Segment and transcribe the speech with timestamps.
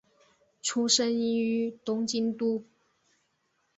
[0.63, 2.63] 出身于东京都。